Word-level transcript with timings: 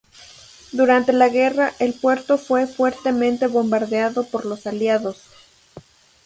Durante 0.71 1.13
la 1.13 1.29
guerra 1.29 1.73
el 1.77 1.93
puerto 1.93 2.39
fue 2.39 2.65
fuertemente 2.65 3.45
bombardeado 3.45 4.23
por 4.23 4.45
los 4.47 4.65
aliados. 4.65 5.25